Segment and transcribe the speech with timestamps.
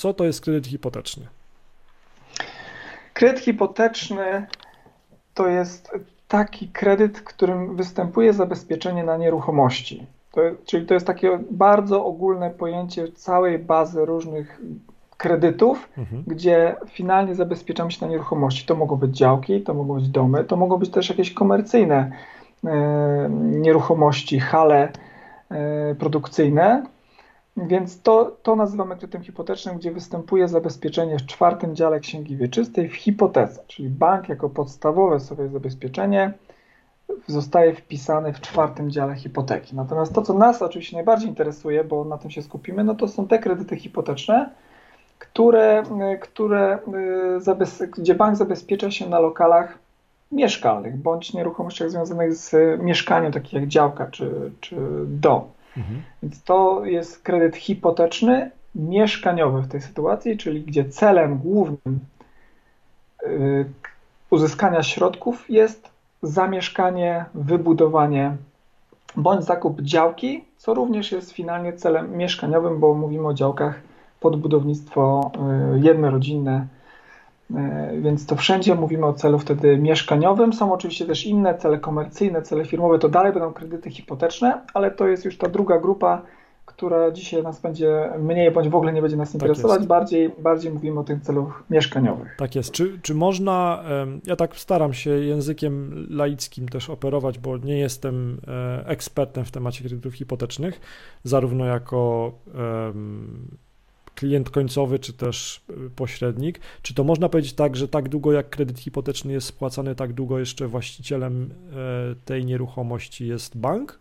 [0.00, 1.26] Co to jest kredyt hipoteczny?
[3.14, 4.46] Kredyt hipoteczny
[5.34, 5.90] to jest
[6.28, 10.06] taki kredyt, w którym występuje zabezpieczenie na nieruchomości.
[10.32, 14.60] To, czyli to jest takie bardzo ogólne pojęcie całej bazy różnych
[15.16, 16.24] kredytów, mhm.
[16.26, 18.66] gdzie finalnie zabezpieczamy się na nieruchomości.
[18.66, 22.12] To mogą być działki, to mogą być domy, to mogą być też jakieś komercyjne
[22.64, 24.92] e, nieruchomości, hale
[25.50, 26.84] e, produkcyjne.
[27.56, 32.94] Więc to, to nazywamy kredytem hipotecznym, gdzie występuje zabezpieczenie w czwartym dziale Księgi Wieczystej w
[32.94, 36.32] hipotece, czyli bank jako podstawowe sobie zabezpieczenie
[37.26, 39.76] zostaje wpisany w czwartym dziale hipoteki.
[39.76, 43.28] Natomiast to, co nas oczywiście najbardziej interesuje, bo na tym się skupimy, no to są
[43.28, 44.50] te kredyty hipoteczne,
[45.18, 45.82] które,
[46.20, 46.78] które
[47.36, 47.40] y,
[47.96, 49.78] gdzie bank zabezpiecza się na lokalach
[50.32, 55.42] mieszkalnych bądź nieruchomościach związanych z mieszkaniem, takich jak działka czy, czy dom.
[55.76, 56.02] Mhm.
[56.22, 62.00] Więc to jest kredyt hipoteczny, mieszkaniowy w tej sytuacji, czyli gdzie celem głównym
[63.22, 63.64] y,
[64.30, 65.90] uzyskania środków jest
[66.22, 68.36] zamieszkanie, wybudowanie
[69.16, 73.80] bądź zakup działki, co również jest finalnie celem mieszkaniowym, bo mówimy o działkach
[74.20, 75.30] pod budownictwo
[75.74, 76.66] y, jednorodzinne,
[78.00, 80.52] więc to wszędzie mówimy o celu wtedy mieszkaniowym.
[80.52, 85.08] Są oczywiście też inne cele komercyjne, cele firmowe, to dalej będą kredyty hipoteczne, ale to
[85.08, 86.22] jest już ta druga grupa,
[86.66, 89.78] która dzisiaj nas będzie mniej bądź w ogóle nie będzie nas tak interesować.
[89.78, 92.36] Tak bardziej, bardziej mówimy o tych celach mieszkaniowych.
[92.38, 92.72] Tak jest.
[92.72, 93.84] Czy, czy można,
[94.26, 99.84] ja tak staram się językiem laickim też operować, bo nie jestem e, ekspertem w temacie
[99.84, 100.80] kredytów hipotecznych,
[101.24, 102.32] zarówno jako
[104.14, 106.60] klient końcowy, czy też e, pośrednik.
[106.82, 110.38] Czy to można powiedzieć tak, że tak długo jak kredyt hipoteczny jest spłacany, tak długo
[110.38, 114.00] jeszcze właścicielem e, tej nieruchomości jest bank?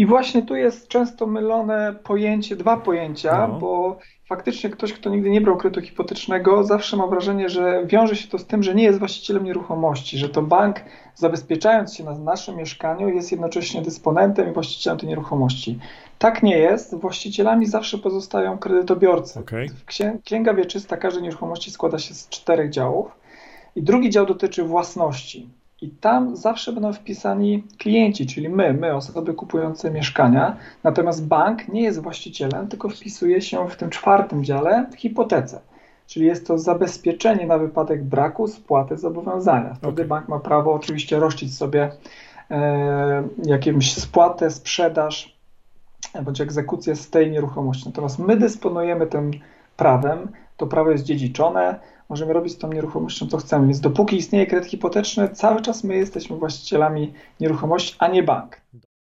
[0.00, 3.58] I właśnie tu jest często mylone pojęcie, dwa pojęcia, no.
[3.58, 3.98] bo
[4.28, 8.38] faktycznie ktoś, kto nigdy nie brał kredytu hipotecznego, zawsze ma wrażenie, że wiąże się to
[8.38, 10.76] z tym, że nie jest właścicielem nieruchomości, że to bank
[11.14, 15.78] zabezpieczając się na naszym mieszkaniu jest jednocześnie dysponentem i właścicielem tej nieruchomości.
[16.18, 16.94] Tak nie jest.
[16.94, 19.40] Właścicielami zawsze pozostają kredytobiorcy.
[19.40, 19.66] Okay.
[20.24, 23.06] Księga wieczysta każdej nieruchomości składa się z czterech działów
[23.76, 25.59] i drugi dział dotyczy własności.
[25.82, 30.56] I tam zawsze będą wpisani klienci, czyli my, my, osoby kupujące mieszkania.
[30.84, 35.60] Natomiast bank nie jest właścicielem, tylko wpisuje się w tym czwartym dziale w hipotece.
[36.06, 39.74] Czyli jest to zabezpieczenie na wypadek braku spłaty zobowiązania.
[39.74, 40.04] Wtedy okay.
[40.04, 41.90] bank ma prawo oczywiście rościć sobie
[42.50, 45.40] e, jakąś spłatę, sprzedaż
[46.22, 47.82] bądź egzekucję z tej nieruchomości.
[47.86, 49.30] Natomiast my dysponujemy tym
[49.76, 53.66] prawem, to prawo jest dziedziczone, możemy robić z tą nieruchomością co chcemy.
[53.66, 58.60] Więc dopóki istnieje kredyt hipoteczny, cały czas my jesteśmy właścicielami nieruchomości, a nie bank.